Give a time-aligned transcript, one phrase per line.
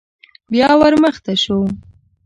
[0.51, 1.59] بيا ور مخته شو.